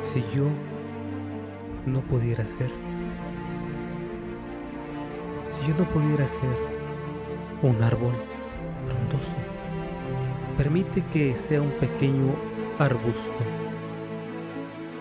Si 0.00 0.24
yo 0.34 0.46
no 1.84 2.00
pudiera 2.00 2.46
ser, 2.46 2.70
si 5.48 5.68
yo 5.68 5.74
no 5.76 5.84
pudiera 5.90 6.26
ser 6.26 6.56
un 7.60 7.82
árbol 7.82 8.14
frondoso, 8.86 9.34
permite 10.56 11.04
que 11.12 11.36
sea 11.36 11.60
un 11.60 11.72
pequeño 11.72 12.34
arbusto. 12.78 13.30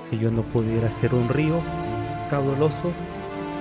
Si 0.01 0.19
yo 0.19 0.31
no 0.31 0.43
pudiera 0.43 0.91
ser 0.91 1.15
un 1.15 1.29
río 1.29 1.61
caudaloso, 2.29 2.91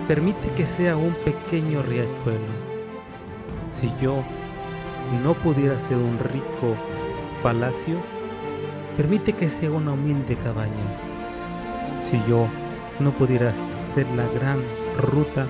permite 0.09 0.50
que 0.50 0.66
sea 0.66 0.96
un 0.96 1.14
pequeño 1.25 1.82
riachuelo. 1.82 2.68
Si 3.70 3.93
yo 4.02 4.25
no 5.23 5.34
pudiera 5.34 5.79
ser 5.79 5.98
un 5.98 6.18
rico 6.18 6.75
palacio, 7.45 7.96
permite 8.96 9.34
que 9.34 9.48
sea 9.48 9.70
una 9.70 9.93
humilde 9.93 10.36
cabaña. 10.36 11.07
Si 12.00 12.20
yo 12.29 12.48
no 13.00 13.12
pudiera 13.12 13.52
ser 13.94 14.07
la 14.08 14.26
gran 14.29 14.62
ruta, 14.96 15.46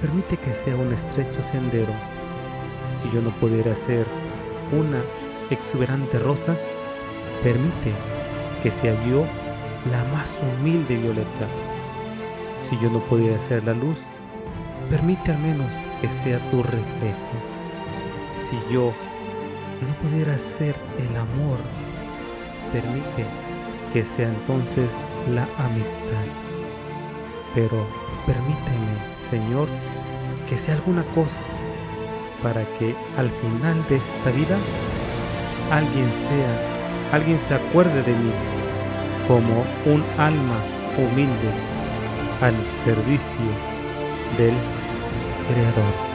permite 0.00 0.36
que 0.36 0.52
sea 0.52 0.76
un 0.76 0.92
estrecho 0.92 1.42
sendero. 1.42 1.92
Si 3.02 3.10
yo 3.14 3.20
no 3.22 3.30
pudiera 3.38 3.74
ser 3.74 4.06
una 4.72 5.02
exuberante 5.50 6.18
rosa, 6.18 6.56
permite 7.42 7.92
que 8.62 8.70
sea 8.70 8.94
yo 9.08 9.24
la 9.90 10.04
más 10.12 10.40
humilde 10.42 10.96
violeta. 10.96 11.46
Si 12.68 12.78
yo 12.80 12.90
no 12.90 13.00
pudiera 13.00 13.38
ser 13.40 13.64
la 13.64 13.74
luz, 13.74 13.98
permite 14.88 15.32
al 15.32 15.38
menos 15.38 15.74
que 16.00 16.08
sea 16.08 16.38
tu 16.50 16.62
reflejo. 16.62 17.36
Si 18.38 18.56
yo 18.72 18.92
no 19.86 19.94
pudiera 20.02 20.38
ser 20.38 20.76
el 20.98 21.16
amor, 21.16 21.58
permite 22.72 23.26
que 23.92 24.04
sea 24.04 24.28
entonces 24.28 24.94
la 25.28 25.46
amistad. 25.58 26.26
Pero 27.54 27.86
permíteme, 28.26 28.96
Señor, 29.20 29.68
que 30.48 30.56
sea 30.56 30.74
alguna 30.74 31.04
cosa 31.14 31.40
para 32.42 32.64
que 32.78 32.94
al 33.16 33.30
final 33.30 33.86
de 33.88 33.96
esta 33.96 34.30
vida 34.30 34.56
alguien 35.70 36.12
sea, 36.12 37.12
alguien 37.12 37.38
se 37.38 37.54
acuerde 37.54 38.02
de 38.02 38.12
mí 38.12 38.32
como 39.28 39.64
un 39.86 40.02
alma 40.18 40.60
humilde 40.98 41.50
al 42.40 42.60
servicio 42.62 43.40
del 44.36 44.54
Creador. 45.48 46.11